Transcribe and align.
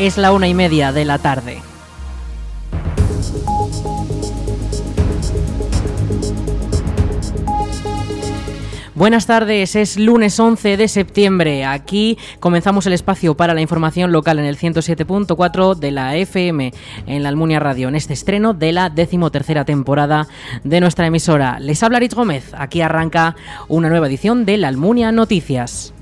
Es 0.00 0.16
la 0.16 0.32
una 0.32 0.48
y 0.48 0.54
media 0.54 0.92
de 0.92 1.04
la 1.04 1.18
tarde. 1.18 1.60
Buenas 8.94 9.26
tardes, 9.26 9.76
es 9.76 9.98
lunes 9.98 10.40
11 10.40 10.78
de 10.78 10.88
septiembre. 10.88 11.66
Aquí 11.66 12.16
comenzamos 12.38 12.86
el 12.86 12.94
espacio 12.94 13.36
para 13.36 13.52
la 13.52 13.60
información 13.60 14.10
local 14.10 14.38
en 14.38 14.46
el 14.46 14.56
107.4 14.56 15.74
de 15.74 15.90
la 15.90 16.16
FM 16.16 16.72
en 17.06 17.22
la 17.22 17.28
Almunia 17.28 17.60
Radio, 17.60 17.88
en 17.88 17.94
este 17.94 18.14
estreno 18.14 18.54
de 18.54 18.72
la 18.72 18.88
decimotercera 18.88 19.66
temporada 19.66 20.28
de 20.64 20.80
nuestra 20.80 21.08
emisora. 21.08 21.60
Les 21.60 21.82
habla 21.82 21.98
Rich 21.98 22.14
Gómez. 22.14 22.54
Aquí 22.56 22.80
arranca 22.80 23.36
una 23.68 23.90
nueva 23.90 24.06
edición 24.06 24.46
de 24.46 24.56
la 24.56 24.68
Almunia 24.68 25.12
Noticias. 25.12 25.92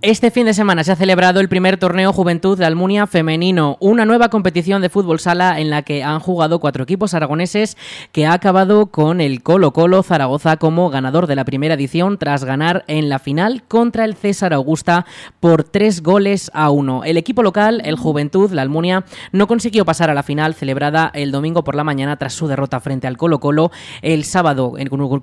Este 0.00 0.30
fin 0.30 0.46
de 0.46 0.54
semana 0.54 0.84
se 0.84 0.92
ha 0.92 0.96
celebrado 0.96 1.40
el 1.40 1.48
primer 1.48 1.76
torneo 1.76 2.12
Juventud 2.12 2.56
de 2.56 2.64
Almunia 2.64 3.08
femenino, 3.08 3.76
una 3.80 4.04
nueva 4.04 4.28
competición 4.28 4.80
de 4.80 4.90
fútbol 4.90 5.18
sala 5.18 5.58
en 5.58 5.70
la 5.70 5.82
que 5.82 6.04
han 6.04 6.20
jugado 6.20 6.60
cuatro 6.60 6.84
equipos 6.84 7.14
aragoneses 7.14 7.76
que 8.12 8.24
ha 8.24 8.32
acabado 8.32 8.92
con 8.92 9.20
el 9.20 9.42
Colo 9.42 9.72
Colo 9.72 10.04
Zaragoza 10.04 10.56
como 10.56 10.88
ganador 10.88 11.26
de 11.26 11.34
la 11.34 11.44
primera 11.44 11.74
edición 11.74 12.16
tras 12.16 12.44
ganar 12.44 12.84
en 12.86 13.08
la 13.08 13.18
final 13.18 13.64
contra 13.66 14.04
el 14.04 14.14
César 14.14 14.54
Augusta 14.54 15.04
por 15.40 15.64
tres 15.64 16.00
goles 16.00 16.52
a 16.54 16.70
uno. 16.70 17.02
El 17.02 17.16
equipo 17.16 17.42
local, 17.42 17.82
el 17.84 17.96
Juventud, 17.96 18.52
la 18.52 18.62
Almunia, 18.62 19.04
no 19.32 19.48
consiguió 19.48 19.84
pasar 19.84 20.10
a 20.10 20.14
la 20.14 20.22
final 20.22 20.54
celebrada 20.54 21.10
el 21.12 21.32
domingo 21.32 21.64
por 21.64 21.74
la 21.74 21.82
mañana 21.82 22.16
tras 22.18 22.34
su 22.34 22.46
derrota 22.46 22.78
frente 22.78 23.08
al 23.08 23.16
Colo 23.16 23.40
Colo 23.40 23.72
el 24.02 24.22
sábado 24.22 24.74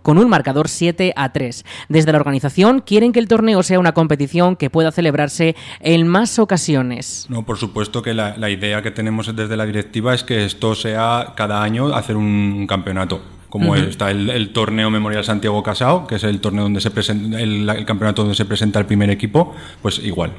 con 0.02 0.18
un 0.18 0.28
marcador 0.28 0.68
7 0.68 1.14
a 1.16 1.32
3. 1.32 1.64
Desde 1.88 2.12
la 2.12 2.18
organización 2.18 2.82
quieren 2.82 3.14
que 3.14 3.22
el 3.22 3.30
torneo 3.30 3.64
sea 3.64 3.80
una 3.80 3.94
competición 3.94 4.58
que 4.58 4.65
pueda 4.70 4.92
celebrarse 4.92 5.56
en 5.80 6.08
más 6.08 6.40
ocasiones. 6.40 7.26
No, 7.30 7.44
por 7.44 7.58
supuesto 7.58 8.02
que 8.02 8.14
la, 8.14 8.50
idea 8.50 8.82
que 8.82 8.92
tenemos 8.92 9.36
desde 9.36 9.58
la 9.58 9.66
directiva 9.66 10.14
es 10.14 10.24
que 10.24 10.46
esto 10.46 10.76
sea 10.76 11.34
cada 11.36 11.64
año 11.64 11.96
hacer 11.96 12.16
un 12.16 12.68
campeonato 12.68 13.22
como 13.50 13.74
está 13.78 14.12
el, 14.12 14.52
torneo 14.52 14.90
Memorial 14.90 15.24
Santiago 15.24 15.64
Casao, 15.64 16.08
que 16.08 16.16
es 16.16 16.26
el 16.26 16.42
torneo 16.42 16.64
donde 16.64 16.82
se 16.82 16.92
presenta 16.92 17.40
el, 17.40 17.86
campeonato 17.86 18.24
donde 18.24 18.36
se 18.36 18.44
presenta 18.44 18.80
el 18.80 18.86
primer 18.86 19.10
equipo, 19.10 19.56
pues 19.82 20.00
igual. 20.00 20.34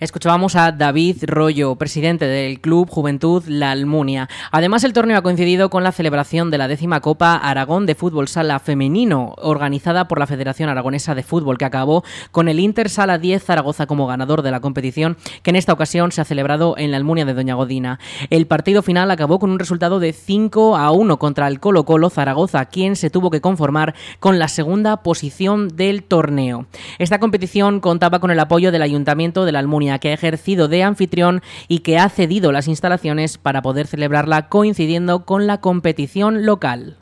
Escuchábamos 0.00 0.56
a 0.56 0.72
David 0.72 1.18
Rollo, 1.22 1.76
presidente 1.76 2.26
del 2.26 2.60
Club 2.60 2.90
Juventud 2.90 3.44
La 3.46 3.70
Almunia. 3.70 4.28
Además, 4.50 4.82
el 4.82 4.92
torneo 4.92 5.16
ha 5.16 5.22
coincidido 5.22 5.70
con 5.70 5.84
la 5.84 5.92
celebración 5.92 6.50
de 6.50 6.58
la 6.58 6.66
décima 6.66 7.00
Copa 7.00 7.36
Aragón 7.36 7.86
de 7.86 7.94
Fútbol 7.94 8.26
Sala 8.26 8.58
Femenino, 8.58 9.34
organizada 9.38 10.08
por 10.08 10.18
la 10.18 10.26
Federación 10.26 10.68
Aragonesa 10.68 11.14
de 11.14 11.22
Fútbol, 11.22 11.58
que 11.58 11.64
acabó 11.64 12.02
con 12.32 12.48
el 12.48 12.58
Inter 12.58 12.90
Sala 12.90 13.18
10 13.18 13.44
Zaragoza 13.44 13.86
como 13.86 14.08
ganador 14.08 14.42
de 14.42 14.50
la 14.50 14.58
competición, 14.58 15.16
que 15.44 15.50
en 15.50 15.56
esta 15.56 15.72
ocasión 15.72 16.10
se 16.10 16.20
ha 16.20 16.24
celebrado 16.24 16.74
en 16.76 16.90
la 16.90 16.96
Almunia 16.96 17.24
de 17.24 17.34
Doña 17.34 17.54
Godina. 17.54 18.00
El 18.30 18.48
partido 18.48 18.82
final 18.82 19.12
acabó 19.12 19.38
con 19.38 19.50
un 19.50 19.60
resultado 19.60 20.00
de 20.00 20.12
5 20.12 20.76
a 20.76 20.90
1 20.90 21.20
contra 21.20 21.46
el 21.46 21.60
Colo 21.60 21.84
Colo 21.84 22.10
Zaragoza, 22.10 22.64
quien 22.64 22.96
se 22.96 23.10
tuvo 23.10 23.30
que 23.30 23.40
conformar 23.40 23.94
con 24.18 24.40
la 24.40 24.48
segunda 24.48 25.04
posición 25.04 25.68
del 25.68 26.02
torneo. 26.02 26.66
Esta 26.98 27.20
competición 27.20 27.78
contaba 27.78 28.18
con 28.18 28.32
el 28.32 28.40
apoyo 28.40 28.72
del 28.72 28.82
Ayuntamiento 28.82 29.44
de 29.44 29.52
la 29.52 29.60
Almunia 29.60 29.83
que 30.00 30.08
ha 30.08 30.14
ejercido 30.14 30.68
de 30.68 30.82
anfitrión 30.82 31.42
y 31.68 31.80
que 31.80 31.98
ha 31.98 32.08
cedido 32.08 32.52
las 32.52 32.68
instalaciones 32.68 33.38
para 33.38 33.62
poder 33.62 33.86
celebrarla 33.86 34.48
coincidiendo 34.48 35.24
con 35.24 35.46
la 35.46 35.60
competición 35.60 36.46
local. 36.46 36.98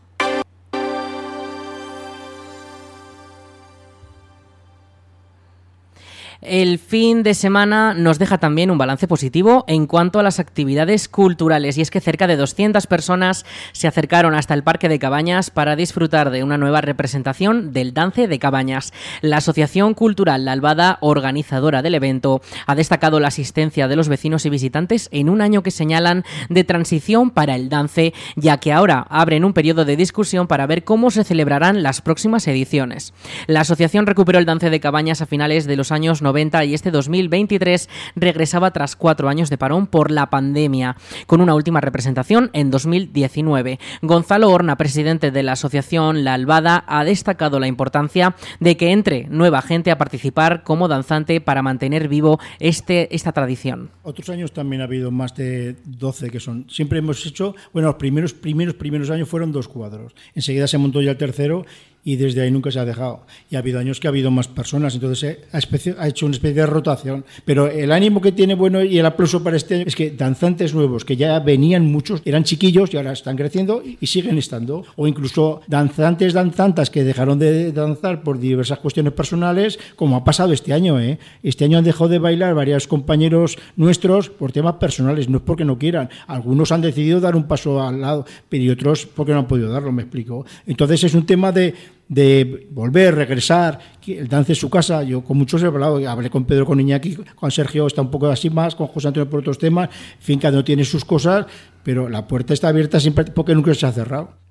El 6.42 6.80
fin 6.80 7.22
de 7.22 7.34
semana 7.34 7.94
nos 7.94 8.18
deja 8.18 8.36
también 8.36 8.72
un 8.72 8.76
balance 8.76 9.06
positivo 9.06 9.64
en 9.68 9.86
cuanto 9.86 10.18
a 10.18 10.24
las 10.24 10.40
actividades 10.40 11.08
culturales 11.08 11.78
y 11.78 11.82
es 11.82 11.90
que 11.92 12.00
cerca 12.00 12.26
de 12.26 12.34
200 12.34 12.88
personas 12.88 13.46
se 13.70 13.86
acercaron 13.86 14.34
hasta 14.34 14.52
el 14.52 14.64
Parque 14.64 14.88
de 14.88 14.98
Cabañas 14.98 15.50
para 15.50 15.76
disfrutar 15.76 16.30
de 16.30 16.42
una 16.42 16.58
nueva 16.58 16.80
representación 16.80 17.72
del 17.72 17.94
Dance 17.94 18.26
de 18.26 18.38
Cabañas. 18.40 18.92
La 19.20 19.36
Asociación 19.36 19.94
Cultural 19.94 20.44
La 20.44 20.50
Albada, 20.50 20.98
organizadora 21.00 21.80
del 21.80 21.94
evento, 21.94 22.42
ha 22.66 22.74
destacado 22.74 23.20
la 23.20 23.28
asistencia 23.28 23.86
de 23.86 23.94
los 23.94 24.08
vecinos 24.08 24.44
y 24.44 24.50
visitantes 24.50 25.08
en 25.12 25.28
un 25.28 25.42
año 25.42 25.62
que 25.62 25.70
señalan 25.70 26.24
de 26.48 26.64
transición 26.64 27.30
para 27.30 27.54
el 27.54 27.68
dance, 27.68 28.14
ya 28.34 28.56
que 28.56 28.72
ahora 28.72 29.06
abren 29.10 29.44
un 29.44 29.52
periodo 29.52 29.84
de 29.84 29.94
discusión 29.94 30.48
para 30.48 30.66
ver 30.66 30.82
cómo 30.82 31.12
se 31.12 31.22
celebrarán 31.22 31.84
las 31.84 32.00
próximas 32.00 32.48
ediciones. 32.48 33.14
La 33.46 33.60
asociación 33.60 34.06
recuperó 34.06 34.40
el 34.40 34.44
Dance 34.44 34.70
de 34.70 34.80
Cabañas 34.80 35.22
a 35.22 35.26
finales 35.26 35.66
de 35.66 35.76
los 35.76 35.92
años 35.92 36.20
90 36.20 36.31
y 36.32 36.72
este 36.74 36.90
2023 36.90 37.90
regresaba 38.16 38.70
tras 38.70 38.96
cuatro 38.96 39.28
años 39.28 39.50
de 39.50 39.58
parón 39.58 39.86
por 39.86 40.10
la 40.10 40.30
pandemia, 40.30 40.96
con 41.26 41.42
una 41.42 41.54
última 41.54 41.82
representación 41.82 42.48
en 42.54 42.70
2019. 42.70 43.78
Gonzalo 44.00 44.50
Horna, 44.50 44.76
presidente 44.76 45.30
de 45.30 45.42
la 45.42 45.52
asociación 45.52 46.24
La 46.24 46.32
Albada, 46.34 46.84
ha 46.86 47.04
destacado 47.04 47.60
la 47.60 47.66
importancia 47.66 48.34
de 48.60 48.78
que 48.78 48.92
entre 48.92 49.26
nueva 49.28 49.60
gente 49.60 49.90
a 49.90 49.98
participar 49.98 50.62
como 50.62 50.88
danzante 50.88 51.42
para 51.42 51.60
mantener 51.60 52.08
vivo 52.08 52.40
este, 52.58 53.14
esta 53.14 53.32
tradición. 53.32 53.90
Otros 54.02 54.30
años 54.30 54.52
también 54.52 54.80
ha 54.80 54.84
habido 54.84 55.10
más 55.10 55.34
de 55.34 55.76
12 55.84 56.30
que 56.30 56.40
son. 56.40 56.64
Siempre 56.70 57.00
hemos 57.00 57.26
hecho, 57.26 57.54
bueno, 57.74 57.88
los 57.88 57.96
primeros, 57.96 58.32
primeros, 58.32 58.74
primeros 58.74 59.10
años 59.10 59.28
fueron 59.28 59.52
dos 59.52 59.68
cuadros. 59.68 60.14
Enseguida 60.34 60.66
se 60.66 60.78
montó 60.78 61.02
ya 61.02 61.10
el 61.10 61.18
tercero 61.18 61.66
y 62.04 62.16
desde 62.16 62.42
ahí 62.42 62.50
nunca 62.50 62.70
se 62.70 62.80
ha 62.80 62.84
dejado. 62.84 63.20
Y 63.50 63.56
ha 63.56 63.60
habido 63.60 63.78
años 63.78 64.00
que 64.00 64.08
ha 64.08 64.10
habido 64.10 64.30
más 64.30 64.48
personas, 64.48 64.94
entonces 64.94 65.22
eh, 65.22 65.94
ha, 65.98 66.08
hecho 66.08 66.26
una 66.26 66.34
especie 66.34 66.62
de 66.62 66.66
rotación. 66.66 67.24
Pero 67.44 67.68
el 67.68 67.92
ánimo 67.92 68.20
que 68.20 68.32
tiene 68.32 68.54
bueno 68.54 68.82
y 68.82 68.98
el 68.98 69.06
aplauso 69.06 69.42
para 69.42 69.56
este 69.56 69.76
año 69.76 69.84
es 69.86 69.94
que 69.94 70.10
danzantes 70.10 70.74
nuevos, 70.74 71.04
que 71.04 71.16
ya 71.16 71.38
venían 71.38 71.90
muchos, 71.90 72.22
eran 72.24 72.44
chiquillos 72.44 72.92
y 72.92 72.96
ahora 72.96 73.12
están 73.12 73.36
creciendo 73.36 73.82
y, 73.84 74.06
siguen 74.06 74.36
estando. 74.36 74.84
O 74.96 75.06
incluso 75.06 75.62
danzantes, 75.68 76.32
danzantas 76.32 76.90
que 76.90 77.04
dejaron 77.04 77.38
de 77.38 77.72
danzar 77.72 78.22
por 78.22 78.38
diversas 78.38 78.78
cuestiones 78.80 79.12
personales, 79.12 79.78
como 79.96 80.16
ha 80.16 80.24
pasado 80.24 80.52
este 80.52 80.72
año. 80.72 81.00
¿eh? 81.00 81.18
Este 81.42 81.64
año 81.64 81.78
han 81.78 81.84
dejado 81.84 82.08
de 82.08 82.18
bailar 82.18 82.54
varios 82.54 82.86
compañeros 82.86 83.58
nuestros 83.76 84.28
por 84.28 84.52
temas 84.52 84.74
personales, 84.74 85.28
no 85.28 85.38
es 85.38 85.44
porque 85.44 85.64
no 85.64 85.78
quieran. 85.78 86.10
Algunos 86.26 86.72
han 86.72 86.80
decidido 86.80 87.20
dar 87.20 87.36
un 87.36 87.44
paso 87.44 87.80
al 87.80 88.00
lado, 88.00 88.26
pero 88.48 88.72
otros 88.72 89.06
porque 89.06 89.32
no 89.32 89.38
han 89.38 89.46
podido 89.46 89.70
darlo, 89.70 89.92
me 89.92 90.02
explico. 90.02 90.44
Entonces 90.66 91.04
es 91.04 91.14
un 91.14 91.26
tema 91.26 91.52
de 91.52 91.74
de 92.12 92.68
volver, 92.70 93.14
regresar, 93.14 93.78
el 94.06 94.28
dance 94.28 94.52
en 94.52 94.56
su 94.56 94.68
casa. 94.68 95.02
Yo 95.02 95.24
con 95.24 95.38
muchos 95.38 95.62
he 95.62 95.66
hablado, 95.66 95.96
hablé 96.08 96.28
con 96.28 96.44
Pedro, 96.44 96.66
con 96.66 96.78
Iñaki, 96.78 97.16
con 97.34 97.50
Sergio 97.50 97.86
está 97.86 98.02
un 98.02 98.10
poco 98.10 98.26
así 98.26 98.50
más, 98.50 98.74
con 98.74 98.86
José 98.86 99.08
Antonio 99.08 99.30
por 99.30 99.40
otros 99.40 99.56
temas. 99.56 99.88
En 99.88 100.22
fin, 100.22 100.38
cada 100.38 100.52
uno 100.58 100.64
tiene 100.64 100.84
sus 100.84 101.06
cosas, 101.06 101.46
pero 101.82 102.10
la 102.10 102.28
puerta 102.28 102.52
está 102.52 102.68
abierta 102.68 103.00
siempre 103.00 103.24
porque 103.24 103.54
nunca 103.54 103.72
se 103.74 103.86
ha 103.86 103.92
cerrado. 103.92 104.41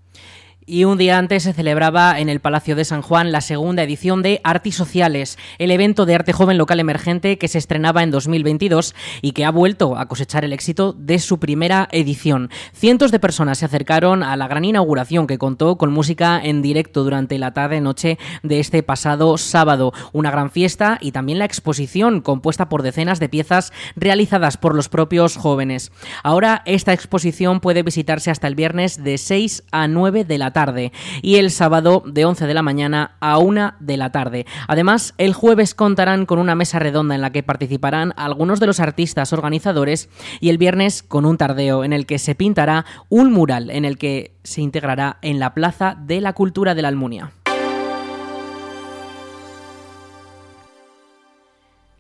Y 0.74 0.86
un 0.86 0.98
día 0.98 1.18
antes 1.18 1.44
se 1.44 1.52
celebraba 1.52 2.18
en 2.18 2.30
el 2.30 2.40
Palacio 2.40 2.78
de 2.78 2.86
San 2.86 3.02
Juan 3.02 3.34
la 3.34 3.42
segunda 3.42 3.84
edición 3.84 4.22
de 4.22 4.42
Sociales, 4.72 5.38
el 5.60 5.70
evento 5.70 6.06
de 6.06 6.16
arte 6.16 6.32
joven 6.32 6.58
local 6.58 6.80
emergente 6.80 7.38
que 7.38 7.50
se 7.50 7.58
estrenaba 7.58 8.04
en 8.04 8.10
2022 8.10 8.96
y 9.22 9.34
que 9.34 9.44
ha 9.44 9.52
vuelto 9.52 9.98
a 9.98 10.08
cosechar 10.08 10.46
el 10.46 10.54
éxito 10.54 10.94
de 10.94 11.20
su 11.20 11.40
primera 11.42 11.90
edición. 11.92 12.50
Cientos 12.72 13.12
de 13.12 13.20
personas 13.20 13.58
se 13.58 13.66
acercaron 13.66 14.24
a 14.24 14.38
la 14.38 14.48
gran 14.48 14.64
inauguración 14.64 15.28
que 15.28 15.38
contó 15.38 15.78
con 15.78 15.92
música 15.92 16.40
en 16.42 16.62
directo 16.62 17.04
durante 17.04 17.38
la 17.38 17.52
tarde-noche 17.52 18.18
de 18.42 18.62
este 18.62 18.82
pasado 18.82 19.38
sábado. 19.38 19.92
Una 20.14 20.32
gran 20.32 20.52
fiesta 20.52 21.00
y 21.02 21.12
también 21.12 21.40
la 21.40 21.44
exposición 21.44 22.22
compuesta 22.22 22.70
por 22.70 22.82
decenas 22.82 23.20
de 23.20 23.28
piezas 23.28 23.74
realizadas 23.98 24.56
por 24.56 24.74
los 24.74 24.88
propios 24.88 25.36
jóvenes. 25.36 25.92
Ahora 26.24 26.62
esta 26.66 26.94
exposición 26.94 27.60
puede 27.60 27.84
visitarse 27.84 28.32
hasta 28.32 28.48
el 28.48 28.56
viernes 28.56 29.04
de 29.04 29.18
6 29.18 29.64
a 29.74 29.90
9 29.90 30.24
de 30.24 30.38
la 30.38 30.52
tarde 30.52 30.61
y 31.22 31.36
el 31.36 31.52
sábado 31.52 32.04
de 32.06 32.26
11 32.26 32.46
de 32.46 32.54
la 32.54 32.62
mañana 32.62 33.16
a 33.20 33.38
1 33.38 33.74
de 33.80 33.98
la 33.98 34.12
tarde. 34.12 34.46
Además, 34.68 35.14
el 35.18 35.34
jueves 35.34 35.74
contarán 35.74 36.26
con 36.26 36.40
una 36.40 36.56
mesa 36.56 36.80
redonda 36.80 37.16
en 37.16 37.22
la 37.22 37.32
que 37.32 37.44
participarán 37.44 38.14
algunos 38.18 38.60
de 38.60 38.68
los 38.68 38.80
artistas 38.80 39.34
organizadores 39.34 40.10
y 40.40 40.50
el 40.50 40.58
viernes 40.58 41.04
con 41.04 41.26
un 41.26 41.38
tardeo 41.38 41.84
en 41.84 41.94
el 41.94 42.06
que 42.06 42.20
se 42.20 42.36
pintará 42.36 42.86
un 43.10 43.32
mural 43.32 43.70
en 43.70 43.86
el 43.86 43.98
que 43.98 44.36
se 44.44 44.62
integrará 44.62 45.18
en 45.22 45.40
la 45.40 45.54
Plaza 45.54 45.98
de 46.00 46.22
la 46.22 46.34
Cultura 46.34 46.76
de 46.76 46.82
la 46.82 46.88
Almunia. 46.88 47.32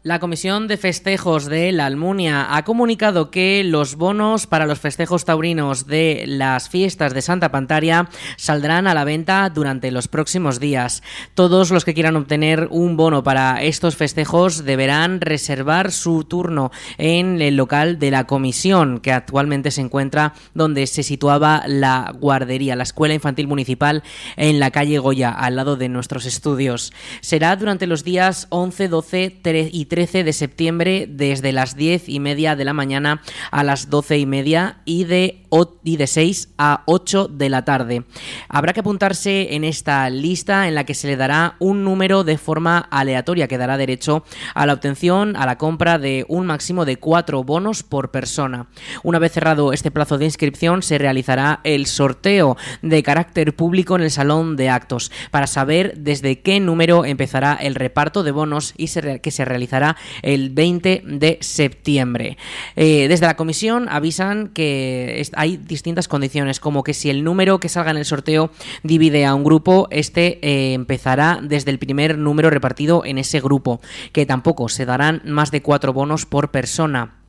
La 0.04 0.18
Comisión 0.18 0.68
de 0.68 0.78
Festejos 0.78 1.46
de 1.46 1.72
la 1.72 1.86
Almunia 1.86 2.56
ha 2.56 2.64
comunicado 2.64 3.30
que 3.30 3.64
los 3.64 3.98
bonos 3.98 4.48
para 4.48 4.66
los 4.66 4.80
festejos 4.80 5.26
taurinos 5.26 5.86
de 5.86 6.24
las 6.26 6.70
fiestas 6.70 7.14
de 7.14 7.22
Santa 7.22 7.52
Pantaria 7.52 8.10
saldrán 8.36 8.88
a 8.88 8.96
la 8.96 9.04
venta 9.04 9.48
durante 9.52 9.92
los 9.92 10.08
próximos 10.08 10.60
días. 10.60 11.04
Todos 11.36 11.70
los 11.70 11.86
que 11.86 11.94
quieran 11.94 12.16
obtener 12.16 12.68
un 12.72 12.98
bono 12.98 13.24
para 13.24 13.62
estos 13.62 13.96
festejos 13.96 14.66
deberán 14.66 15.22
reservar 15.22 15.92
su 15.92 16.24
turno 16.24 16.72
en 16.98 17.40
el 17.40 17.56
local 17.56 18.00
de 18.00 18.10
la 18.10 18.26
comisión, 18.26 19.02
que 19.02 19.12
actualmente 19.12 19.70
se 19.70 19.82
encuentra 19.82 20.34
donde 20.56 20.88
se 20.88 21.04
situaba 21.04 21.62
la 21.68 22.12
guardería, 22.20 22.76
la 22.76 22.82
Escuela 22.82 23.14
Infantil 23.14 23.48
Municipal 23.48 24.02
en 24.36 24.60
la 24.60 24.72
calle 24.72 24.98
Goya, 24.98 25.30
al 25.30 25.58
lado 25.58 25.76
de 25.76 25.90
nuestros 25.90 26.26
estudios. 26.26 26.92
Será 27.20 27.56
durante 27.56 27.86
los 27.86 28.04
días 28.04 28.48
11, 28.50 28.88
12 28.88 29.42
y 29.72 29.91
13 29.92 30.24
de 30.24 30.32
septiembre 30.32 31.06
desde 31.10 31.52
las 31.52 31.76
10 31.76 32.08
y 32.08 32.22
media 32.22 32.56
de 32.56 32.64
la 32.64 32.72
mañana 32.72 33.22
a 33.52 33.66
las 33.66 33.90
12 33.90 34.20
y 34.20 34.26
media 34.26 34.80
y 34.86 35.04
de, 35.04 35.41
y 35.84 35.98
de 35.98 36.08
6 36.08 36.50
a 36.58 36.84
8 36.86 37.28
de 37.28 37.50
la 37.50 37.66
tarde. 37.66 38.04
Habrá 38.48 38.74
que 38.74 38.80
apuntarse 38.80 39.54
en 39.54 39.64
esta 39.64 40.10
lista 40.10 40.68
en 40.68 40.76
la 40.76 40.86
que 40.86 40.94
se 40.94 41.08
le 41.08 41.18
dará 41.18 41.56
un 41.60 41.84
número 41.84 42.24
de 42.24 42.38
forma 42.38 42.78
aleatoria 42.78 43.48
que 43.48 43.58
dará 43.58 43.78
derecho 43.78 44.24
a 44.56 44.66
la 44.66 44.74
obtención, 44.74 45.36
a 45.36 45.46
la 45.46 45.58
compra 45.58 45.98
de 45.98 46.26
un 46.30 46.46
máximo 46.46 46.86
de 46.86 46.98
cuatro 46.98 47.44
bonos 47.44 47.84
por 47.84 48.12
persona. 48.12 48.68
Una 49.04 49.20
vez 49.20 49.34
cerrado 49.34 49.74
este 49.74 49.92
plazo 49.92 50.18
de 50.18 50.26
inscripción 50.26 50.84
se 50.84 50.98
realizará 50.98 51.60
el 51.64 51.86
sorteo 51.86 52.58
de 52.82 53.04
carácter 53.04 53.56
público 53.56 53.96
en 53.96 54.04
el 54.04 54.12
salón 54.12 54.56
de 54.56 54.70
actos 54.70 55.12
para 55.32 55.48
saber 55.48 55.98
desde 55.98 56.40
qué 56.40 56.60
número 56.60 57.04
empezará 57.06 57.54
el 57.54 57.76
reparto 57.76 58.24
de 58.24 58.32
bonos 58.32 58.74
y 58.78 58.88
que 59.20 59.32
se 59.32 59.46
realizará 59.46 59.98
el 60.22 60.50
20 60.50 61.04
de 61.06 61.38
septiembre. 61.42 62.38
Eh, 62.76 63.08
desde 63.08 63.26
la 63.26 63.36
comisión 63.36 63.88
avisan 63.90 64.50
que 64.50 65.20
hay 65.42 65.58
distintas 65.58 66.08
condiciones, 66.08 66.60
como 66.60 66.84
que 66.84 66.94
si 66.94 67.10
el 67.10 67.24
número 67.24 67.60
que 67.60 67.68
salga 67.68 67.90
en 67.90 67.98
el 67.98 68.06
sorteo 68.06 68.52
divide 68.84 69.26
a 69.26 69.34
un 69.34 69.44
grupo, 69.44 69.88
este 69.90 70.38
eh, 70.48 70.74
empezará 70.74 71.40
desde 71.42 71.72
el 71.72 71.80
primer 71.80 72.16
número 72.16 72.52
repartido 72.52 73.04
en 73.06 73.18
ese 73.18 73.42
grupo, 73.42 73.82
que 74.14 74.28
tampoco 74.28 74.70
se 74.70 74.86
darán 74.86 75.24
más 75.26 75.50
de 75.50 75.64
cuatro 75.64 75.94
bonos 75.94 76.28
por 76.28 76.52
persona. 76.52 77.21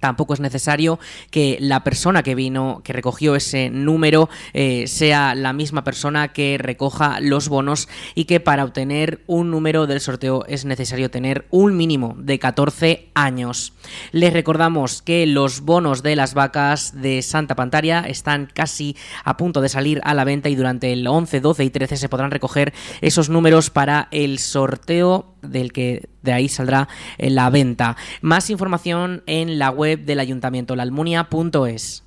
Tampoco 0.00 0.34
es 0.34 0.40
necesario 0.40 0.98
que 1.30 1.58
la 1.60 1.84
persona 1.84 2.22
que 2.22 2.34
vino, 2.34 2.80
que 2.84 2.92
recogió 2.92 3.34
ese 3.34 3.70
número, 3.70 4.28
eh, 4.52 4.86
sea 4.86 5.34
la 5.34 5.52
misma 5.52 5.84
persona 5.84 6.32
que 6.32 6.58
recoja 6.58 7.20
los 7.20 7.48
bonos 7.48 7.88
y 8.14 8.24
que 8.24 8.40
para 8.40 8.64
obtener 8.64 9.22
un 9.26 9.50
número 9.50 9.86
del 9.86 10.00
sorteo 10.00 10.44
es 10.46 10.64
necesario 10.64 11.10
tener 11.10 11.46
un 11.50 11.76
mínimo 11.76 12.14
de 12.18 12.38
14 12.38 13.08
años. 13.14 13.72
Les 14.12 14.32
recordamos 14.32 15.02
que 15.02 15.26
los 15.26 15.60
bonos 15.60 16.02
de 16.02 16.16
las 16.16 16.34
vacas 16.34 17.00
de 17.00 17.22
Santa 17.22 17.54
Pantaria 17.54 18.00
están 18.00 18.48
casi 18.52 18.96
a 19.24 19.36
punto 19.36 19.60
de 19.60 19.68
salir 19.68 20.00
a 20.04 20.14
la 20.14 20.24
venta 20.24 20.48
y 20.48 20.54
durante 20.54 20.92
el 20.92 21.06
11, 21.06 21.40
12 21.40 21.64
y 21.64 21.70
13 21.70 21.96
se 21.96 22.08
podrán 22.08 22.30
recoger 22.30 22.72
esos 23.00 23.28
números 23.28 23.70
para 23.70 24.08
el 24.10 24.38
sorteo 24.38 25.34
del 25.42 25.72
que 25.72 26.08
de 26.26 26.34
ahí 26.34 26.50
saldrá 26.50 26.88
la 27.16 27.48
venta. 27.48 27.96
Más 28.20 28.50
información 28.50 29.22
en 29.26 29.58
la 29.58 29.70
web 29.70 30.04
del 30.04 30.20
ayuntamiento, 30.20 30.76
laalmunia.es 30.76 32.05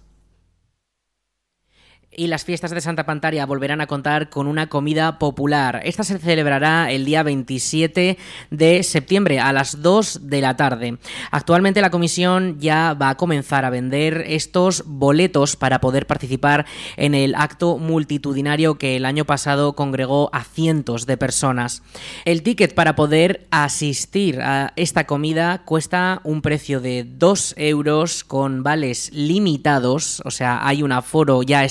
y 2.12 2.28
las 2.28 2.44
fiestas 2.44 2.72
de 2.72 2.82
Santa 2.82 3.06
Pantaria 3.06 3.46
volverán 3.46 3.82
a 3.82 3.88
contar 3.88 4.30
con 4.30 4.48
una 4.48 4.68
comida 4.68 5.20
popular. 5.20 5.82
Esta 5.84 6.04
se 6.04 6.18
celebrará 6.18 6.92
el 6.92 7.06
día 7.06 7.24
27 7.24 8.18
de 8.50 8.84
septiembre 8.84 9.40
a 9.40 9.54
las 9.54 9.82
2 9.82 10.22
de 10.24 10.42
la 10.42 10.58
tarde. 10.58 10.98
Actualmente 11.32 11.82
la 11.82 11.92
comisión 11.92 12.60
ya 12.60 12.94
va 12.94 13.12
a 13.12 13.18
comenzar 13.18 13.64
a 13.64 13.70
vender 13.70 14.24
estos 14.28 14.84
boletos 14.86 15.56
para 15.56 15.80
poder 15.80 16.08
participar 16.08 16.66
en 16.98 17.14
el 17.14 17.36
acto 17.36 17.78
multitudinario 17.78 18.78
que 18.78 18.96
el 18.96 19.06
año 19.06 19.26
pasado 19.26 19.74
congregó 19.74 20.30
a 20.34 20.44
cientos 20.44 21.06
de 21.06 21.18
personas. 21.18 21.84
El 22.26 22.42
ticket 22.42 22.74
para 22.74 22.96
poder 22.96 23.48
asistir 23.52 24.42
a 24.42 24.74
esta 24.76 25.06
comida 25.06 25.62
cuesta 25.64 26.22
un 26.24 26.42
precio 26.42 26.82
de 26.82 27.04
2 27.04 27.54
euros 27.58 28.24
con 28.24 28.64
vales 28.64 29.12
limitados, 29.14 30.22
o 30.26 30.32
sea, 30.32 30.68
hay 30.68 30.82
un 30.82 30.92
aforo 30.92 31.44
ya 31.44 31.64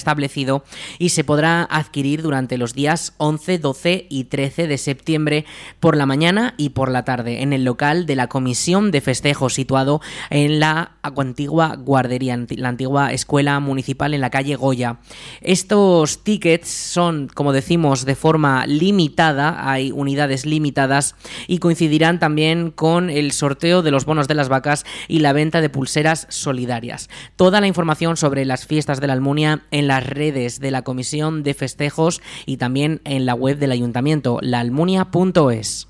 y 0.98 1.08
se 1.10 1.24
podrá 1.24 1.62
adquirir 1.70 2.22
durante 2.22 2.58
los 2.58 2.74
días 2.74 3.14
11, 3.18 3.58
12 3.58 4.06
y 4.08 4.24
13 4.24 4.66
de 4.66 4.78
septiembre 4.78 5.44
por 5.80 5.96
la 5.96 6.06
mañana 6.06 6.54
y 6.56 6.70
por 6.70 6.90
la 6.90 7.04
tarde 7.04 7.42
en 7.42 7.52
el 7.52 7.64
local 7.64 8.06
de 8.06 8.16
la 8.16 8.28
Comisión 8.28 8.90
de 8.90 9.00
Festejos 9.00 9.54
situado 9.54 10.00
en 10.30 10.60
la 10.60 10.92
antigua 11.02 11.76
guardería, 11.76 12.38
la 12.50 12.68
antigua 12.68 13.12
escuela 13.12 13.58
municipal 13.60 14.14
en 14.14 14.20
la 14.20 14.30
calle 14.30 14.56
Goya. 14.56 14.98
Estos 15.40 16.24
tickets 16.24 16.68
son, 16.68 17.28
como 17.32 17.52
decimos, 17.52 18.04
de 18.04 18.14
forma 18.14 18.66
limitada, 18.66 19.70
hay 19.70 19.92
unidades 19.92 20.46
limitadas 20.46 21.14
y 21.46 21.58
coincidirán 21.58 22.18
también 22.18 22.70
con 22.70 23.10
el 23.10 23.32
sorteo 23.32 23.82
de 23.82 23.90
los 23.90 24.04
bonos 24.04 24.28
de 24.28 24.34
las 24.34 24.48
vacas 24.48 24.84
y 25.08 25.20
la 25.20 25.32
venta 25.32 25.60
de 25.60 25.70
pulseras 25.70 26.26
solidarias. 26.30 27.08
Toda 27.36 27.60
la 27.60 27.66
información 27.66 28.16
sobre 28.16 28.44
las 28.44 28.66
fiestas 28.66 29.00
de 29.00 29.06
la 29.06 29.12
Almunia 29.12 29.62
en 29.70 29.86
las 29.88 30.04
redes 30.18 30.60
de 30.60 30.70
la 30.70 30.82
Comisión 30.82 31.42
de 31.42 31.54
Festejos 31.54 32.20
y 32.44 32.58
también 32.58 33.00
en 33.04 33.24
la 33.24 33.34
web 33.34 33.58
del 33.58 33.72
Ayuntamiento, 33.72 34.38
laalmunia.es. 34.42 35.87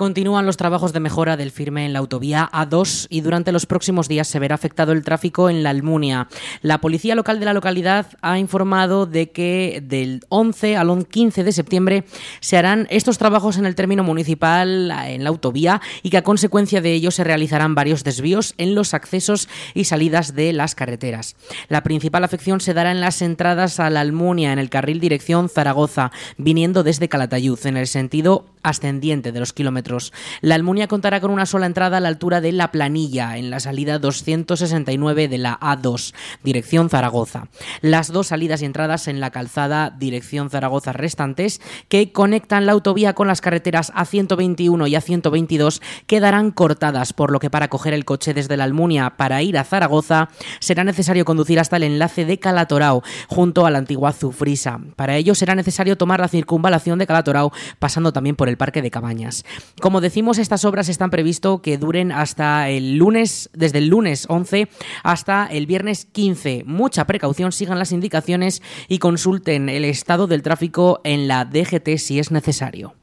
Continúan 0.00 0.46
los 0.46 0.56
trabajos 0.56 0.94
de 0.94 1.00
mejora 1.00 1.36
del 1.36 1.50
firme 1.50 1.84
en 1.84 1.92
la 1.92 1.98
autovía 1.98 2.48
A2 2.54 3.06
y 3.10 3.20
durante 3.20 3.52
los 3.52 3.66
próximos 3.66 4.08
días 4.08 4.28
se 4.28 4.38
verá 4.38 4.54
afectado 4.54 4.92
el 4.92 5.04
tráfico 5.04 5.50
en 5.50 5.62
la 5.62 5.68
Almunia. 5.68 6.26
La 6.62 6.80
policía 6.80 7.14
local 7.14 7.38
de 7.38 7.44
la 7.44 7.52
localidad 7.52 8.06
ha 8.22 8.38
informado 8.38 9.04
de 9.04 9.30
que 9.30 9.82
del 9.84 10.22
11 10.30 10.78
al 10.78 11.06
15 11.06 11.44
de 11.44 11.52
septiembre 11.52 12.04
se 12.40 12.56
harán 12.56 12.86
estos 12.88 13.18
trabajos 13.18 13.58
en 13.58 13.66
el 13.66 13.74
término 13.74 14.02
municipal 14.02 14.90
en 15.04 15.22
la 15.22 15.28
autovía 15.28 15.82
y 16.02 16.08
que 16.08 16.16
a 16.16 16.24
consecuencia 16.24 16.80
de 16.80 16.94
ello 16.94 17.10
se 17.10 17.22
realizarán 17.22 17.74
varios 17.74 18.02
desvíos 18.02 18.54
en 18.56 18.74
los 18.74 18.94
accesos 18.94 19.50
y 19.74 19.84
salidas 19.84 20.34
de 20.34 20.54
las 20.54 20.74
carreteras. 20.74 21.36
La 21.68 21.82
principal 21.82 22.24
afección 22.24 22.62
se 22.62 22.72
dará 22.72 22.90
en 22.90 23.02
las 23.02 23.20
entradas 23.20 23.78
a 23.78 23.90
la 23.90 24.00
Almunia 24.00 24.54
en 24.54 24.60
el 24.60 24.70
carril 24.70 24.98
dirección 24.98 25.50
Zaragoza, 25.50 26.10
viniendo 26.38 26.84
desde 26.84 27.10
Calatayud 27.10 27.58
en 27.66 27.76
el 27.76 27.86
sentido 27.86 28.46
ascendiente 28.62 29.32
de 29.32 29.40
los 29.40 29.52
kilómetros. 29.52 30.12
La 30.40 30.54
Almunia 30.54 30.88
contará 30.88 31.20
con 31.20 31.30
una 31.30 31.46
sola 31.46 31.66
entrada 31.66 31.98
a 31.98 32.00
la 32.00 32.08
altura 32.08 32.40
de 32.40 32.52
La 32.52 32.70
Planilla, 32.70 33.36
en 33.36 33.50
la 33.50 33.60
salida 33.60 33.98
269 33.98 35.28
de 35.28 35.38
la 35.38 35.58
A2, 35.60 36.14
dirección 36.42 36.90
Zaragoza. 36.90 37.48
Las 37.80 38.12
dos 38.12 38.28
salidas 38.28 38.62
y 38.62 38.66
entradas 38.66 39.08
en 39.08 39.20
la 39.20 39.30
calzada 39.30 39.90
dirección 39.90 40.50
Zaragoza 40.50 40.92
restantes, 40.92 41.60
que 41.88 42.12
conectan 42.12 42.66
la 42.66 42.72
autovía 42.72 43.14
con 43.14 43.28
las 43.28 43.40
carreteras 43.40 43.92
A121 43.94 44.88
y 44.88 44.94
A122, 44.94 45.80
quedarán 46.06 46.50
cortadas, 46.50 47.12
por 47.12 47.30
lo 47.30 47.38
que 47.38 47.50
para 47.50 47.68
coger 47.68 47.94
el 47.94 48.04
coche 48.04 48.34
desde 48.34 48.56
la 48.56 48.64
Almunia 48.64 49.10
para 49.16 49.42
ir 49.42 49.58
a 49.58 49.64
Zaragoza 49.64 50.28
será 50.60 50.84
necesario 50.84 51.24
conducir 51.24 51.58
hasta 51.58 51.76
el 51.76 51.84
enlace 51.84 52.24
de 52.24 52.38
Calatorao, 52.38 53.02
junto 53.28 53.66
a 53.66 53.70
la 53.70 53.78
antigua 53.78 54.12
Zufrisa. 54.12 54.80
Para 54.96 55.16
ello 55.16 55.34
será 55.34 55.54
necesario 55.54 55.96
tomar 55.96 56.20
la 56.20 56.28
circunvalación 56.28 56.98
de 56.98 57.06
Calatorao, 57.06 57.52
pasando 57.78 58.12
también 58.12 58.36
por 58.36 58.48
el 58.50 58.58
Parque 58.58 58.82
de 58.82 58.90
Cabañas. 58.90 59.44
Como 59.80 60.00
decimos, 60.00 60.38
estas 60.38 60.64
obras 60.66 60.88
están 60.88 61.10
previsto 61.10 61.62
que 61.62 61.78
duren 61.78 62.12
hasta 62.12 62.68
el 62.68 62.96
lunes, 62.96 63.48
desde 63.54 63.78
el 63.78 63.88
lunes 63.88 64.26
11 64.28 64.68
hasta 65.02 65.46
el 65.46 65.66
viernes 65.66 66.06
15. 66.12 66.64
Mucha 66.66 67.06
precaución, 67.06 67.52
sigan 67.52 67.78
las 67.78 67.92
indicaciones 67.92 68.62
y 68.88 68.98
consulten 68.98 69.68
el 69.68 69.84
estado 69.84 70.26
del 70.26 70.42
tráfico 70.42 71.00
en 71.04 71.28
la 71.28 71.44
DGT 71.44 71.96
si 71.96 72.18
es 72.18 72.30
necesario. 72.30 72.99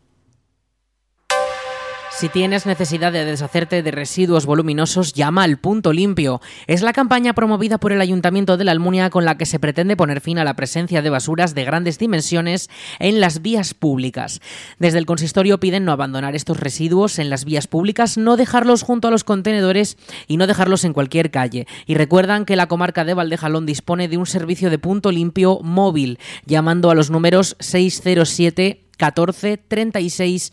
Si 2.17 2.29
tienes 2.29 2.65
necesidad 2.65 3.13
de 3.13 3.25
deshacerte 3.25 3.83
de 3.83 3.91
residuos 3.91 4.47
voluminosos, 4.47 5.13
llama 5.13 5.43
al 5.43 5.59
Punto 5.59 5.93
Limpio. 5.93 6.41
Es 6.65 6.81
la 6.81 6.91
campaña 6.91 7.33
promovida 7.33 7.77
por 7.77 7.91
el 7.91 8.01
Ayuntamiento 8.01 8.57
de 8.57 8.63
la 8.63 8.71
Almunia 8.71 9.11
con 9.11 9.23
la 9.23 9.37
que 9.37 9.45
se 9.45 9.59
pretende 9.59 9.95
poner 9.95 10.19
fin 10.19 10.39
a 10.39 10.43
la 10.43 10.55
presencia 10.55 11.03
de 11.03 11.11
basuras 11.11 11.53
de 11.53 11.63
grandes 11.63 11.99
dimensiones 11.99 12.71
en 12.97 13.21
las 13.21 13.43
vías 13.43 13.75
públicas. 13.75 14.41
Desde 14.79 14.97
el 14.97 15.05
consistorio 15.05 15.59
piden 15.59 15.85
no 15.85 15.91
abandonar 15.91 16.35
estos 16.35 16.59
residuos 16.59 17.19
en 17.19 17.29
las 17.29 17.45
vías 17.45 17.67
públicas, 17.67 18.17
no 18.17 18.35
dejarlos 18.35 18.81
junto 18.81 19.09
a 19.09 19.11
los 19.11 19.23
contenedores 19.23 19.95
y 20.27 20.37
no 20.37 20.47
dejarlos 20.47 20.85
en 20.85 20.93
cualquier 20.93 21.29
calle. 21.29 21.67
Y 21.85 21.93
recuerdan 21.93 22.45
que 22.45 22.55
la 22.55 22.65
comarca 22.65 23.05
de 23.05 23.13
Valdejalón 23.13 23.67
dispone 23.67 24.07
de 24.07 24.17
un 24.17 24.25
servicio 24.25 24.71
de 24.71 24.79
punto 24.79 25.11
limpio 25.11 25.59
móvil, 25.61 26.17
llamando 26.47 26.89
a 26.89 26.95
los 26.95 27.11
números 27.11 27.55
607 27.59 28.86
14 28.97 29.57
36 29.57 30.51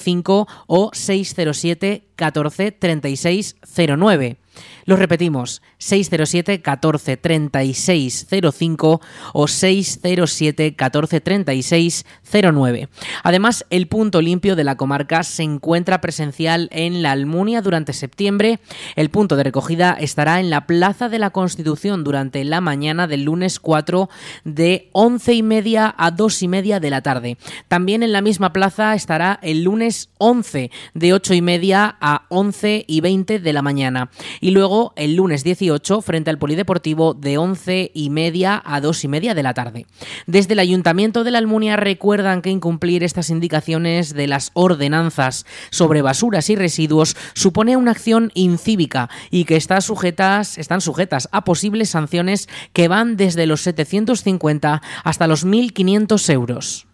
05 0.00 0.46
o 0.66 0.90
607 0.92 2.02
14 2.16 2.72
36 2.72 3.56
09. 3.96 4.36
Lo 4.84 4.96
repetimos, 4.96 5.62
607 5.78 6.62
14 6.62 7.16
36 7.16 8.26
05 8.28 9.00
o 9.32 9.48
607 9.48 10.74
14 10.74 11.20
36 11.20 12.06
09. 12.32 12.88
Además, 13.22 13.66
el 13.70 13.86
punto 13.88 14.20
limpio 14.20 14.56
de 14.56 14.64
la 14.64 14.76
comarca 14.76 15.22
se 15.22 15.42
encuentra 15.42 16.00
presencial 16.00 16.68
en 16.72 17.02
la 17.02 17.12
Almunia 17.12 17.62
durante 17.62 17.92
septiembre. 17.92 18.60
El 18.96 19.10
punto 19.10 19.36
de 19.36 19.44
recogida 19.44 19.92
estará 19.92 20.40
en 20.40 20.50
la 20.50 20.66
Plaza 20.66 21.08
de 21.08 21.18
la 21.18 21.30
Constitución 21.30 22.04
durante 22.04 22.44
la 22.44 22.60
mañana 22.60 23.06
del 23.06 23.24
lunes 23.24 23.60
4 23.60 24.08
de 24.44 24.88
11 24.92 25.34
y 25.34 25.42
media 25.42 25.94
a 25.96 26.10
2 26.10 26.42
y 26.42 26.48
media 26.48 26.80
de 26.80 26.90
la 26.90 27.02
tarde. 27.02 27.38
También 27.68 28.02
en 28.02 28.12
la 28.12 28.22
misma 28.22 28.52
plaza 28.52 28.94
estará 28.94 29.38
el 29.42 29.64
lunes 29.64 30.10
11 30.18 30.70
de 30.94 31.12
8 31.12 31.34
y 31.34 31.42
media 31.42 31.96
a 32.00 32.26
11 32.28 32.84
y 32.86 33.00
20 33.00 33.38
de 33.38 33.52
la 33.52 33.62
mañana. 33.62 34.10
Y 34.40 34.50
luego 34.50 34.71
el 34.96 35.16
lunes 35.16 35.44
18 35.44 36.00
frente 36.02 36.30
al 36.30 36.38
Polideportivo 36.38 37.14
de 37.14 37.38
11 37.38 37.90
y 37.94 38.10
media 38.10 38.62
a 38.64 38.80
2 38.80 39.04
y 39.04 39.08
media 39.08 39.34
de 39.34 39.42
la 39.42 39.54
tarde. 39.54 39.86
Desde 40.26 40.52
el 40.52 40.60
Ayuntamiento 40.60 41.24
de 41.24 41.30
la 41.30 41.38
Almunia 41.38 41.76
recuerdan 41.76 42.42
que 42.42 42.50
incumplir 42.50 43.02
estas 43.02 43.30
indicaciones 43.30 44.14
de 44.14 44.26
las 44.26 44.50
ordenanzas 44.54 45.46
sobre 45.70 46.02
basuras 46.02 46.48
y 46.50 46.56
residuos 46.56 47.16
supone 47.34 47.76
una 47.76 47.90
acción 47.90 48.30
incívica 48.34 49.10
y 49.30 49.44
que 49.44 49.56
sujetas, 49.80 50.58
están 50.58 50.80
sujetas 50.80 51.28
a 51.32 51.44
posibles 51.44 51.90
sanciones 51.90 52.48
que 52.72 52.88
van 52.88 53.16
desde 53.16 53.46
los 53.46 53.62
750 53.62 54.82
hasta 55.04 55.26
los 55.26 55.46
1.500 55.46 56.32
euros. 56.32 56.91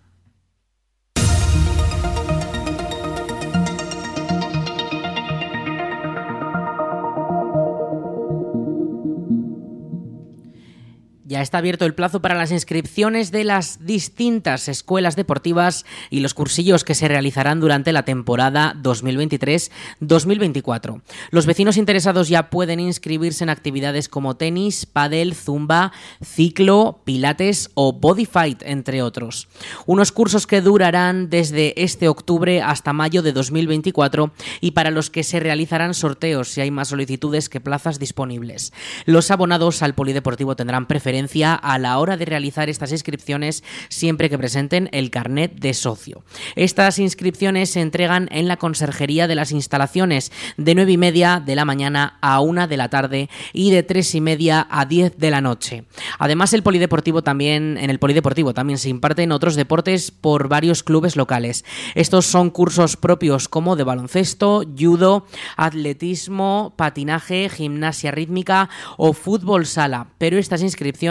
Ya 11.28 11.42
está 11.42 11.58
abierto 11.58 11.84
el 11.84 11.94
plazo 11.94 12.22
para 12.22 12.34
las 12.34 12.50
inscripciones 12.52 13.30
de 13.30 13.44
las 13.44 13.84
distintas 13.84 14.66
escuelas 14.66 15.14
deportivas 15.14 15.84
y 16.08 16.20
los 16.20 16.32
cursillos 16.32 16.84
que 16.84 16.94
se 16.94 17.06
realizarán 17.06 17.60
durante 17.60 17.92
la 17.92 18.06
temporada 18.06 18.74
2023-2024. 18.82 21.02
Los 21.30 21.44
vecinos 21.44 21.76
interesados 21.76 22.30
ya 22.30 22.48
pueden 22.48 22.80
inscribirse 22.80 23.44
en 23.44 23.50
actividades 23.50 24.08
como 24.08 24.38
tenis, 24.38 24.86
pádel, 24.86 25.34
zumba, 25.34 25.92
ciclo, 26.24 27.02
pilates 27.04 27.72
o 27.74 27.92
body 27.92 28.24
fight, 28.24 28.62
entre 28.62 29.02
otros. 29.02 29.48
Unos 29.84 30.12
cursos 30.12 30.46
que 30.46 30.62
durarán 30.62 31.28
desde 31.28 31.74
este 31.82 32.08
octubre 32.08 32.62
hasta 32.62 32.94
mayo 32.94 33.20
de 33.20 33.34
2024 33.34 34.32
y 34.62 34.70
para 34.70 34.90
los 34.90 35.10
que 35.10 35.24
se 35.24 35.40
realizarán 35.40 35.92
sorteos 35.92 36.48
si 36.48 36.62
hay 36.62 36.70
más 36.70 36.88
solicitudes 36.88 37.50
que 37.50 37.60
plazas 37.60 37.98
disponibles. 37.98 38.72
Los 39.04 39.30
abonados 39.30 39.82
al 39.82 39.94
polideportivo 39.94 40.56
tendrán 40.56 40.86
preferencia 40.86 41.17
a 41.54 41.78
la 41.78 41.98
hora 41.98 42.16
de 42.16 42.24
realizar 42.24 42.68
estas 42.68 42.92
inscripciones 42.92 43.64
siempre 43.88 44.30
que 44.30 44.38
presenten 44.38 44.88
el 44.92 45.10
carnet 45.10 45.54
de 45.54 45.74
socio. 45.74 46.22
Estas 46.56 46.98
inscripciones 46.98 47.70
se 47.70 47.80
entregan 47.80 48.28
en 48.30 48.46
la 48.48 48.56
conserjería 48.56 49.26
de 49.26 49.34
las 49.34 49.52
instalaciones 49.52 50.30
de 50.56 50.74
9 50.74 50.92
y 50.92 50.96
media 50.96 51.42
de 51.44 51.56
la 51.56 51.64
mañana 51.64 52.18
a 52.20 52.40
1 52.40 52.68
de 52.68 52.76
la 52.76 52.88
tarde 52.88 53.28
y 53.52 53.70
de 53.70 53.82
3 53.82 54.14
y 54.14 54.20
media 54.20 54.66
a 54.70 54.84
10 54.84 55.18
de 55.18 55.30
la 55.30 55.40
noche. 55.40 55.84
Además, 56.18 56.52
el 56.52 56.62
polideportivo 56.62 57.22
también, 57.22 57.78
en 57.78 57.90
el 57.90 57.98
polideportivo 57.98 58.54
también 58.54 58.78
se 58.78 58.88
imparten 58.88 59.32
otros 59.32 59.56
deportes 59.56 60.10
por 60.10 60.48
varios 60.48 60.82
clubes 60.82 61.16
locales. 61.16 61.64
Estos 61.94 62.26
son 62.26 62.50
cursos 62.50 62.96
propios 62.96 63.48
como 63.48 63.76
de 63.76 63.84
baloncesto, 63.84 64.62
judo, 64.78 65.26
atletismo, 65.56 66.74
patinaje, 66.76 67.48
gimnasia 67.48 68.10
rítmica 68.10 68.68
o 68.96 69.12
fútbol 69.12 69.66
sala, 69.66 70.08
pero 70.18 70.38
estas 70.38 70.62
inscripciones 70.62 71.07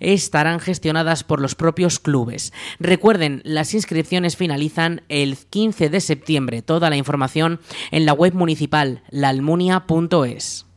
estarán 0.00 0.60
gestionadas 0.60 1.24
por 1.24 1.40
los 1.40 1.54
propios 1.54 1.98
clubes. 1.98 2.52
Recuerden, 2.78 3.42
las 3.44 3.74
inscripciones 3.74 4.36
finalizan 4.36 5.02
el 5.08 5.36
15 5.36 5.90
de 5.90 6.00
septiembre. 6.00 6.62
Toda 6.62 6.90
la 6.90 6.96
información 6.96 7.60
en 7.90 8.06
la 8.06 8.12
web 8.12 8.34
municipal 8.34 9.02
laalmunia.es. 9.10 10.67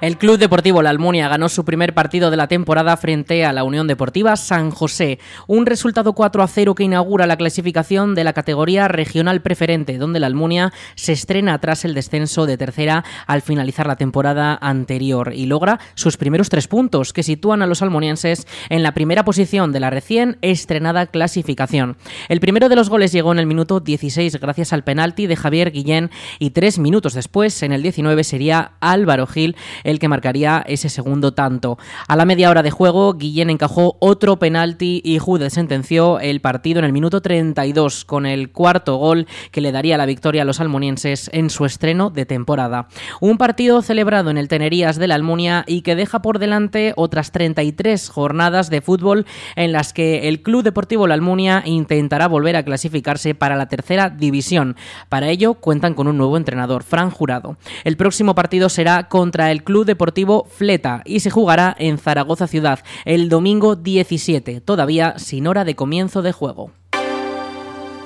El 0.00 0.16
Club 0.16 0.38
Deportivo 0.38 0.80
La 0.80 0.90
Almunia 0.90 1.26
ganó 1.26 1.48
su 1.48 1.64
primer 1.64 1.92
partido 1.92 2.30
de 2.30 2.36
la 2.36 2.46
temporada 2.46 2.96
frente 2.96 3.44
a 3.44 3.52
la 3.52 3.64
Unión 3.64 3.88
Deportiva 3.88 4.36
San 4.36 4.70
José, 4.70 5.18
un 5.48 5.66
resultado 5.66 6.12
4 6.12 6.40
a 6.40 6.46
0 6.46 6.76
que 6.76 6.84
inaugura 6.84 7.26
la 7.26 7.36
clasificación 7.36 8.14
de 8.14 8.22
la 8.22 8.32
categoría 8.32 8.86
regional 8.86 9.42
preferente, 9.42 9.98
donde 9.98 10.20
la 10.20 10.28
Almunia 10.28 10.72
se 10.94 11.14
estrena 11.14 11.58
tras 11.58 11.84
el 11.84 11.94
descenso 11.94 12.46
de 12.46 12.56
tercera 12.56 13.04
al 13.26 13.42
finalizar 13.42 13.88
la 13.88 13.96
temporada 13.96 14.56
anterior 14.60 15.32
y 15.34 15.46
logra 15.46 15.80
sus 15.96 16.16
primeros 16.16 16.48
tres 16.48 16.68
puntos 16.68 17.12
que 17.12 17.24
sitúan 17.24 17.62
a 17.62 17.66
los 17.66 17.82
almonienses 17.82 18.46
en 18.68 18.84
la 18.84 18.94
primera 18.94 19.24
posición 19.24 19.72
de 19.72 19.80
la 19.80 19.90
recién 19.90 20.38
estrenada 20.42 21.06
clasificación. 21.06 21.96
El 22.28 22.38
primero 22.38 22.68
de 22.68 22.76
los 22.76 22.88
goles 22.88 23.10
llegó 23.10 23.32
en 23.32 23.40
el 23.40 23.46
minuto 23.46 23.80
16 23.80 24.36
gracias 24.36 24.72
al 24.72 24.84
penalti 24.84 25.26
de 25.26 25.34
Javier 25.34 25.72
Guillén 25.72 26.12
y 26.38 26.50
tres 26.50 26.78
minutos 26.78 27.14
después, 27.14 27.64
en 27.64 27.72
el 27.72 27.82
19, 27.82 28.22
sería 28.22 28.74
Álvaro 28.78 29.26
Gil 29.26 29.56
el 29.88 29.98
que 29.98 30.08
marcaría 30.08 30.62
ese 30.66 30.90
segundo 30.90 31.32
tanto. 31.32 31.78
A 32.08 32.14
la 32.14 32.26
media 32.26 32.50
hora 32.50 32.62
de 32.62 32.70
juego, 32.70 33.14
Guillén 33.14 33.48
encajó 33.48 33.96
otro 34.00 34.38
penalti 34.38 35.00
y 35.02 35.18
Jude 35.18 35.48
sentenció 35.48 36.20
el 36.20 36.42
partido 36.42 36.78
en 36.78 36.84
el 36.84 36.92
minuto 36.92 37.22
32 37.22 38.04
con 38.04 38.26
el 38.26 38.50
cuarto 38.52 38.96
gol 38.96 39.26
que 39.50 39.62
le 39.62 39.72
daría 39.72 39.96
la 39.96 40.04
victoria 40.04 40.42
a 40.42 40.44
los 40.44 40.60
almonienses 40.60 41.30
en 41.32 41.48
su 41.48 41.64
estreno 41.64 42.10
de 42.10 42.26
temporada. 42.26 42.88
Un 43.22 43.38
partido 43.38 43.80
celebrado 43.80 44.28
en 44.28 44.36
el 44.36 44.48
Tenerías 44.48 44.98
de 44.98 45.08
la 45.08 45.14
Almunia 45.14 45.64
y 45.66 45.80
que 45.80 45.96
deja 45.96 46.20
por 46.20 46.38
delante 46.38 46.92
otras 46.96 47.32
33 47.32 48.10
jornadas 48.10 48.68
de 48.68 48.82
fútbol 48.82 49.24
en 49.56 49.72
las 49.72 49.94
que 49.94 50.28
el 50.28 50.42
Club 50.42 50.64
Deportivo 50.64 51.06
La 51.06 51.14
Almunia 51.14 51.62
intentará 51.64 52.28
volver 52.28 52.56
a 52.56 52.62
clasificarse 52.62 53.34
para 53.34 53.56
la 53.56 53.68
tercera 53.68 54.10
división. 54.10 54.76
Para 55.08 55.30
ello 55.30 55.54
cuentan 55.54 55.94
con 55.94 56.08
un 56.08 56.18
nuevo 56.18 56.36
entrenador, 56.36 56.82
Fran 56.82 57.10
Jurado. 57.10 57.56
El 57.84 57.96
próximo 57.96 58.34
partido 58.34 58.68
será 58.68 59.08
contra 59.08 59.50
el 59.50 59.64
Club 59.64 59.77
Deportivo 59.84 60.46
Fleta 60.48 61.02
y 61.04 61.20
se 61.20 61.30
jugará 61.30 61.74
en 61.78 61.98
Zaragoza 61.98 62.46
Ciudad 62.46 62.80
el 63.04 63.28
domingo 63.28 63.76
17, 63.76 64.60
todavía 64.60 65.18
sin 65.18 65.46
hora 65.46 65.64
de 65.64 65.74
comienzo 65.74 66.22
de 66.22 66.32
juego. 66.32 66.72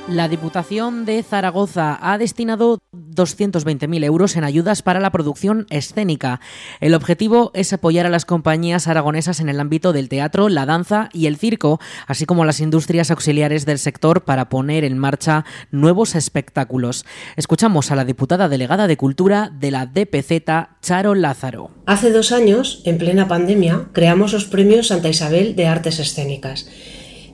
La 0.09 0.29
Diputación 0.29 1.05
de 1.05 1.23
Zaragoza 1.23 1.97
ha 2.03 2.19
destinado 2.19 2.81
220.000 2.93 4.05
euros 4.05 4.35
en 4.37 4.43
ayudas 4.43 4.83
para 4.83 4.99
la 4.99 5.13
producción 5.13 5.65
escénica. 5.71 6.41
El 6.81 6.95
objetivo 6.95 7.53
es 7.55 7.73
apoyar 7.73 8.07
a 8.07 8.11
las 8.11 8.25
compañías 8.25 8.89
aragonesas 8.89 9.39
en 9.39 9.49
el 9.49 9.61
ámbito 9.61 9.93
del 9.93 10.09
teatro, 10.09 10.49
la 10.49 10.67
danza 10.67 11.09
y 11.13 11.27
el 11.27 11.37
circo, 11.37 11.79
así 12.09 12.27
como 12.27 12.45
las 12.45 12.59
industrias 12.59 13.13
auxiliares 13.13 13.65
del 13.65 13.79
sector 13.79 14.25
para 14.25 14.49
poner 14.49 14.83
en 14.83 14.99
marcha 14.99 15.45
nuevos 15.71 16.17
espectáculos. 16.17 17.07
Escuchamos 17.37 17.93
a 17.93 17.97
la 17.97 18.05
diputada 18.05 18.49
delegada 18.49 18.89
de 18.89 18.97
Cultura 18.97 19.53
de 19.55 19.71
la 19.71 19.87
DPZ, 19.87 20.81
Charo 20.83 21.15
Lázaro. 21.15 21.71
Hace 21.87 22.11
dos 22.11 22.33
años, 22.33 22.83
en 22.87 22.99
plena 22.99 23.29
pandemia, 23.29 23.89
creamos 23.93 24.33
los 24.33 24.47
premios 24.47 24.89
Santa 24.89 25.09
Isabel 25.09 25.55
de 25.55 25.69
Artes 25.69 26.01
Escénicas 26.01 26.67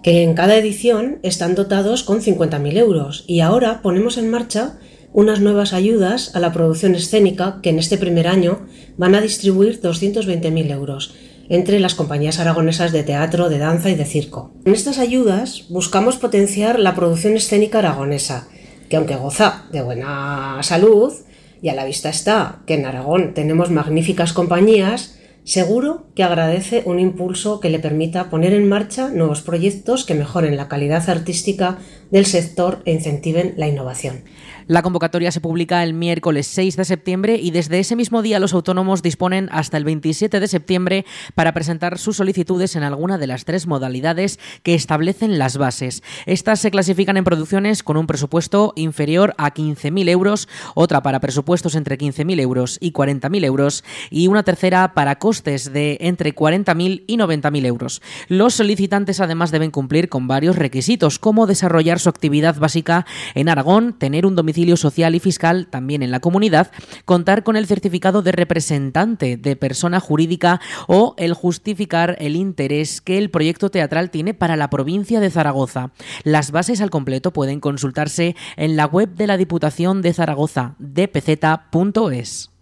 que 0.02 0.23
en 0.23 0.35
cada 0.35 0.57
edición 0.57 1.19
están 1.23 1.55
dotados 1.55 2.02
con 2.02 2.21
50.000 2.21 2.76
euros 2.76 3.25
y 3.26 3.40
ahora 3.40 3.83
ponemos 3.83 4.17
en 4.19 4.31
marcha 4.31 4.78
unas 5.12 5.40
nuevas 5.40 5.73
ayudas 5.73 6.35
a 6.35 6.40
la 6.40 6.52
producción 6.52 6.95
escénica 6.95 7.61
que 7.62 7.71
en 7.71 7.78
este 7.78 7.99
primer 7.99 8.28
año 8.28 8.61
van 8.97 9.14
a 9.14 9.21
distribuir 9.21 9.81
220.000 9.81 10.71
euros 10.71 11.14
entre 11.49 11.81
las 11.81 11.95
compañías 11.95 12.38
aragonesas 12.38 12.93
de 12.93 13.02
teatro, 13.02 13.49
de 13.49 13.59
danza 13.59 13.90
y 13.90 13.95
de 13.95 14.05
circo. 14.05 14.52
En 14.64 14.75
estas 14.75 14.99
ayudas 14.99 15.64
buscamos 15.71 16.17
potenciar 16.17 16.78
la 16.78 16.95
producción 16.95 17.37
escénica 17.37 17.78
aragonesa, 17.78 18.49
que 18.88 18.97
aunque 18.97 19.17
goza 19.17 19.64
de 19.73 19.83
buena 19.83 20.59
salud, 20.62 21.12
y 21.61 21.71
a 21.71 21.75
la 21.75 21.85
vista 21.85 22.09
está 22.09 22.61
que 22.67 22.75
en 22.75 22.87
Aragón 22.87 23.35
tenemos 23.35 23.71
magníficas 23.71 24.33
compañías, 24.33 25.18
Seguro 25.49 26.05
que 26.14 26.25
agradece 26.25 26.83
un 26.85 27.00
impulso 27.00 27.59
que 27.59 27.71
le 27.71 27.78
permita 27.78 28.28
poner 28.28 28.52
en 28.52 28.69
marcha 28.69 29.09
nuevos 29.09 29.40
proyectos 29.40 30.05
que 30.05 30.12
mejoren 30.12 30.59
la 30.59 30.69
calidad 30.69 31.09
artística 31.09 31.78
del 32.11 32.26
sector 32.26 32.83
e 32.85 32.93
incentiven 32.93 33.55
la 33.57 33.67
innovación. 33.67 34.25
La 34.69 34.83
convocatoria 34.83 35.33
se 35.33 35.41
publica 35.41 35.83
el 35.83 35.95
miércoles 35.95 36.47
6 36.49 36.77
de 36.77 36.85
septiembre 36.85 37.37
y 37.43 37.53
desde 37.53 37.79
ese 37.79 37.97
mismo 37.97 38.21
día 38.21 38.39
los 38.39 38.53
autónomos 38.53 39.01
disponen 39.01 39.49
hasta 39.51 39.79
el 39.79 39.85
27 39.85 40.41
de 40.41 40.47
septiembre 40.47 41.07
para 41.35 41.55
presentar 41.55 41.97
sus 41.97 42.19
solicitudes 42.19 42.77
en 42.77 42.83
alguna 42.83 43.17
de 43.17 43.27
las 43.27 43.47
tres 43.47 43.67
modalidades 43.67 44.39
que 44.63 44.75
establecen 44.75 45.39
las 45.39 45.57
bases. 45.57 46.03
Estas 46.27 46.61
se 46.61 46.71
clasifican 46.71 47.17
en 47.17 47.25
producciones 47.25 47.83
con 47.83 47.97
un 47.97 48.07
presupuesto 48.07 48.75
inferior 48.77 49.35
a 49.39 49.55
15.000 49.55 50.11
euros, 50.11 50.49
otra 50.75 51.03
para 51.03 51.21
presupuestos 51.21 51.75
entre 51.75 51.97
15.000 51.97 52.39
euros 52.39 52.77
y 52.79 52.93
40.000 52.93 53.47
euros 53.47 53.85
y 54.11 54.27
una 54.27 54.43
tercera 54.43 54.93
para 54.93 55.19
costes 55.19 55.73
de 55.73 55.97
entre 56.03 56.35
40.000 56.35 57.05
y 57.07 57.17
90.000 57.17 57.65
euros. 57.65 58.03
Los 58.29 58.53
solicitantes 58.53 59.21
además 59.21 59.51
deben 59.51 59.71
cumplir 59.71 60.11
con 60.11 60.29
varios 60.29 60.57
requisitos, 60.57 61.19
como 61.19 61.47
desarrollar 61.47 62.01
su 62.01 62.11
actividad 62.11 62.59
básica 62.59 63.07
en 63.35 63.49
Aragón, 63.49 63.95
tener 63.95 64.27
un 64.27 64.37
domicilio 64.37 64.58
social 64.77 65.15
y 65.15 65.21
fiscal 65.21 65.69
también 65.69 66.03
en 66.03 66.11
la 66.11 66.21
comunidad, 66.21 66.71
contar 67.05 67.45
con 67.45 67.57
el 67.57 67.67
certificado 67.67 68.23
de 68.23 68.33
representante 68.33 69.37
de 69.37 69.57
persona 69.57 70.00
jurídica 70.00 70.61
o 70.87 71.15
el 71.19 71.35
justificar 71.35 72.17
el 72.21 72.37
interés 72.37 73.00
que 73.00 73.19
el 73.19 73.31
proyecto 73.31 73.71
teatral 73.71 74.11
tiene 74.11 74.35
para 74.35 74.57
la 74.57 74.71
provincia 74.71 75.21
de 75.21 75.31
Zaragoza. 75.31 75.93
Las 76.25 76.50
bases 76.50 76.81
al 76.81 76.91
completo 76.91 77.33
pueden 77.33 77.61
consultarse 77.61 78.37
en 78.57 78.77
la 78.77 78.87
web 78.87 79.15
de 79.15 79.27
la 79.27 79.37
Diputación 79.37 80.03
de 80.03 80.12
Zaragoza, 80.12 80.75
dpz.es. 80.79 82.58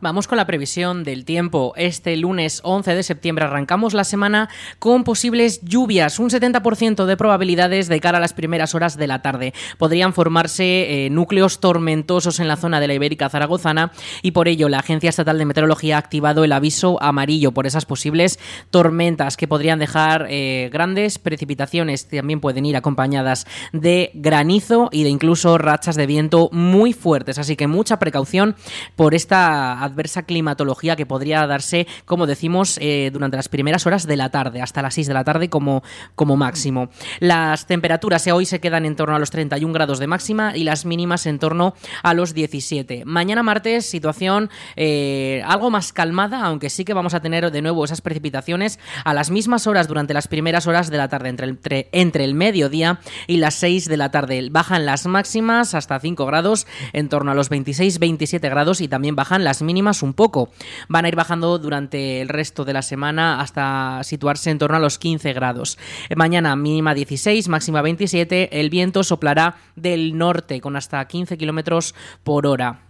Vamos 0.00 0.28
con 0.28 0.36
la 0.36 0.46
previsión 0.46 1.02
del 1.02 1.24
tiempo. 1.24 1.72
Este 1.74 2.16
lunes 2.16 2.60
11 2.62 2.94
de 2.94 3.02
septiembre 3.02 3.46
arrancamos 3.46 3.94
la 3.94 4.04
semana 4.04 4.48
con 4.78 5.02
posibles 5.02 5.60
lluvias, 5.62 6.20
un 6.20 6.30
70% 6.30 7.04
de 7.04 7.16
probabilidades 7.16 7.88
de 7.88 7.98
cara 7.98 8.18
a 8.18 8.20
las 8.20 8.32
primeras 8.32 8.76
horas 8.76 8.96
de 8.96 9.08
la 9.08 9.22
tarde. 9.22 9.54
Podrían 9.76 10.14
formarse 10.14 11.06
eh, 11.06 11.10
núcleos 11.10 11.58
tormentosos 11.58 12.38
en 12.38 12.46
la 12.46 12.54
zona 12.54 12.78
de 12.78 12.86
la 12.86 12.94
Ibérica 12.94 13.28
Zaragozana 13.28 13.90
y 14.22 14.30
por 14.30 14.46
ello 14.46 14.68
la 14.68 14.78
Agencia 14.78 15.10
Estatal 15.10 15.36
de 15.36 15.46
Meteorología 15.46 15.96
ha 15.96 15.98
activado 15.98 16.44
el 16.44 16.52
aviso 16.52 17.02
amarillo 17.02 17.50
por 17.50 17.66
esas 17.66 17.84
posibles 17.84 18.38
tormentas 18.70 19.36
que 19.36 19.48
podrían 19.48 19.80
dejar 19.80 20.28
eh, 20.30 20.70
grandes 20.72 21.18
precipitaciones. 21.18 22.06
También 22.06 22.40
pueden 22.40 22.66
ir 22.66 22.76
acompañadas 22.76 23.48
de 23.72 24.12
granizo 24.14 24.90
y 24.92 25.02
de 25.02 25.08
incluso 25.08 25.58
rachas 25.58 25.96
de 25.96 26.06
viento 26.06 26.50
muy 26.52 26.92
fuertes. 26.92 27.36
Así 27.38 27.56
que 27.56 27.66
mucha 27.66 27.98
precaución 27.98 28.54
por 28.94 29.16
esta 29.16 29.87
adversa 29.88 30.22
climatología 30.22 30.96
que 30.96 31.06
podría 31.06 31.46
darse, 31.46 31.86
como 32.04 32.26
decimos, 32.26 32.78
eh, 32.80 33.10
durante 33.12 33.36
las 33.36 33.48
primeras 33.48 33.86
horas 33.86 34.06
de 34.06 34.16
la 34.16 34.30
tarde, 34.30 34.62
hasta 34.62 34.82
las 34.82 34.94
6 34.94 35.08
de 35.08 35.14
la 35.14 35.24
tarde 35.24 35.48
como, 35.48 35.82
como 36.14 36.36
máximo. 36.36 36.90
Las 37.20 37.66
temperaturas 37.66 38.26
hoy 38.28 38.46
se 38.46 38.60
quedan 38.60 38.84
en 38.84 38.96
torno 38.96 39.16
a 39.16 39.18
los 39.18 39.30
31 39.30 39.72
grados 39.72 39.98
de 39.98 40.06
máxima 40.06 40.56
y 40.56 40.64
las 40.64 40.84
mínimas 40.84 41.26
en 41.26 41.38
torno 41.38 41.74
a 42.02 42.14
los 42.14 42.34
17. 42.34 43.04
Mañana 43.04 43.42
martes, 43.42 43.86
situación 43.86 44.50
eh, 44.76 45.42
algo 45.46 45.70
más 45.70 45.92
calmada, 45.92 46.44
aunque 46.44 46.70
sí 46.70 46.84
que 46.84 46.94
vamos 46.94 47.14
a 47.14 47.20
tener 47.20 47.50
de 47.50 47.62
nuevo 47.62 47.84
esas 47.84 48.00
precipitaciones 48.00 48.78
a 49.04 49.14
las 49.14 49.30
mismas 49.30 49.66
horas 49.66 49.88
durante 49.88 50.14
las 50.14 50.28
primeras 50.28 50.66
horas 50.66 50.90
de 50.90 50.96
la 50.98 51.08
tarde, 51.08 51.28
entre 51.28 51.46
el, 51.46 51.58
entre 51.92 52.24
el 52.24 52.34
mediodía 52.34 53.00
y 53.26 53.38
las 53.38 53.54
6 53.54 53.88
de 53.88 53.96
la 53.96 54.10
tarde. 54.10 54.48
Bajan 54.50 54.86
las 54.86 55.06
máximas 55.06 55.74
hasta 55.74 55.98
5 56.00 56.26
grados, 56.26 56.66
en 56.92 57.08
torno 57.08 57.30
a 57.30 57.34
los 57.34 57.50
26-27 57.50 58.40
grados 58.50 58.80
y 58.80 58.88
también 58.88 59.16
bajan 59.16 59.44
las 59.44 59.62
mínimas 59.62 59.77
un 60.02 60.12
poco. 60.12 60.50
Van 60.88 61.04
a 61.04 61.08
ir 61.08 61.16
bajando 61.16 61.58
durante 61.58 62.20
el 62.20 62.28
resto 62.28 62.64
de 62.64 62.72
la 62.72 62.82
semana 62.82 63.40
hasta 63.40 64.00
situarse 64.02 64.50
en 64.50 64.58
torno 64.58 64.76
a 64.76 64.80
los 64.80 64.98
15 64.98 65.32
grados. 65.32 65.78
Mañana 66.16 66.56
mínima 66.56 66.94
16, 66.94 67.48
máxima 67.48 67.82
27. 67.82 68.60
El 68.60 68.70
viento 68.70 69.04
soplará 69.04 69.56
del 69.76 70.18
norte 70.18 70.60
con 70.60 70.76
hasta 70.76 71.06
15 71.06 71.38
kilómetros 71.38 71.94
por 72.24 72.46
hora. 72.46 72.87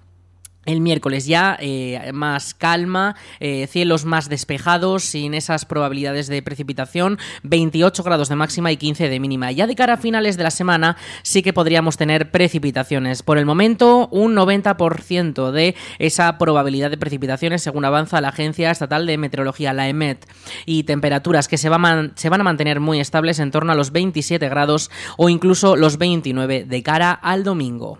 El 0.69 0.83
miércoles 0.83 1.25
ya 1.25 1.57
eh, 1.59 2.11
más 2.13 2.53
calma, 2.53 3.17
eh, 3.41 3.67
cielos 3.69 4.05
más 4.05 4.29
despejados, 4.29 5.03
sin 5.03 5.33
esas 5.33 5.65
probabilidades 5.65 6.27
de 6.27 6.43
precipitación, 6.43 7.19
28 7.43 8.03
grados 8.03 8.29
de 8.29 8.37
máxima 8.37 8.71
y 8.71 8.77
15 8.77 9.09
de 9.09 9.19
mínima. 9.19 9.51
Ya 9.51 9.67
de 9.67 9.75
cara 9.75 9.95
a 9.95 9.97
finales 9.97 10.37
de 10.37 10.43
la 10.43 10.51
semana 10.51 10.99
sí 11.23 11.43
que 11.43 11.55
podríamos 11.55 11.97
tener 11.97 12.31
precipitaciones. 12.31 13.23
Por 13.23 13.39
el 13.39 13.47
momento, 13.47 14.09
un 14.13 14.37
90% 14.37 15.53
de 15.53 15.75
esa 15.99 16.37
probabilidad 16.37 16.91
de 16.91 16.99
precipitaciones 16.99 17.63
según 17.63 17.87
avanza 17.87 18.21
la 18.21 18.29
Agencia 18.29 18.71
Estatal 18.71 19.07
de 19.07 19.17
Meteorología, 19.17 19.73
la 19.73 19.89
EMET. 19.89 20.27
Y 20.67 20.83
temperaturas 20.83 21.49
que 21.49 21.57
se, 21.57 21.71
se 21.71 22.29
van 22.29 22.41
a 22.41 22.45
mantener 22.45 22.81
muy 22.81 23.01
estables 23.01 23.39
en 23.39 23.51
torno 23.53 23.73
a 23.73 23.75
los 23.75 23.91
27 23.91 24.47
grados 24.51 24.91
o 25.17 25.31
incluso 25.31 25.77
los 25.77 25.97
29 25.97 26.65
de 26.65 26.83
cara 26.83 27.13
al 27.13 27.43
domingo. 27.43 27.99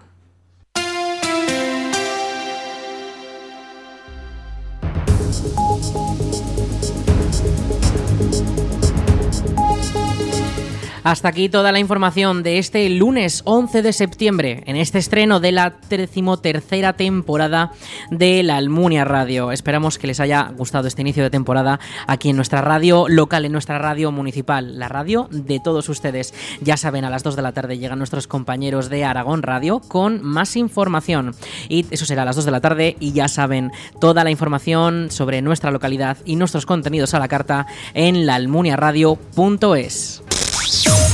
Hasta 11.09 11.29
aquí 11.29 11.49
toda 11.49 11.73
la 11.73 11.79
información 11.79 12.43
de 12.43 12.59
este 12.59 12.87
lunes 12.91 13.41
11 13.47 13.81
de 13.81 13.95
septiembre, 13.95 14.63
en 14.67 14.77
este 14.77 14.99
estreno 14.99 15.41
de 15.41 15.53
la 15.53 15.73
decimotercera 15.89 16.93
temporada 16.93 17.73
de 18.11 18.43
la 18.43 18.59
Almunia 18.59 19.07
Radio. 19.07 19.51
Esperamos 19.51 19.97
que 19.97 20.07
les 20.07 20.21
haya 20.21 20.53
gustado 20.55 20.87
este 20.87 21.01
inicio 21.01 21.23
de 21.23 21.31
temporada 21.31 21.81
aquí 22.07 22.29
en 22.29 22.37
nuestra 22.37 22.61
radio 22.61 23.09
local, 23.09 23.47
en 23.47 23.53
nuestra 23.53 23.79
radio 23.79 24.13
municipal, 24.13 24.79
la 24.79 24.89
radio 24.89 25.29
de 25.31 25.61
todos 25.61 25.89
ustedes. 25.89 26.35
Ya 26.61 26.77
saben, 26.77 27.07
a 27.07 27.11
las 27.11 27.23
2 27.23 27.37
de 27.37 27.43
la 27.43 27.53
tarde 27.53 27.79
llegan 27.79 27.97
nuestros 27.97 28.27
compañeros 28.27 28.91
de 28.91 29.07
Aragón 29.07 29.43
Radio 29.43 29.81
con 29.81 30.23
más 30.23 30.57
información. 30.57 31.35
Y 31.71 31.87
eso 31.91 32.05
será 32.05 32.21
a 32.21 32.27
las 32.27 32.37
2 32.37 32.45
de 32.45 32.51
la 32.51 32.61
tarde 32.61 32.99
y 33.01 33.13
ya 33.13 33.29
saben 33.29 33.73
toda 33.99 34.25
la 34.25 34.31
información 34.31 35.11
sobre 35.11 35.41
nuestra 35.41 35.71
localidad 35.71 36.19
y 36.27 36.37
nuestros 36.37 36.67
contenidos 36.67 37.15
a 37.15 37.19
la 37.19 37.29
carta 37.29 37.67
en 37.95 38.27
laalmuniaradio.es. 38.27 40.28
Show. 40.71 41.08